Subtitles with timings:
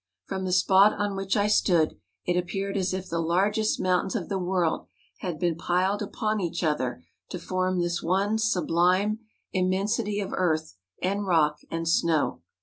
[0.25, 1.95] From the spot on which I stood
[2.25, 4.87] it appeared as if tlie largest mountains of the world
[5.19, 9.19] had been piled upon each other to form this one sublime
[9.53, 12.41] immensity of earth, and rock, and snow.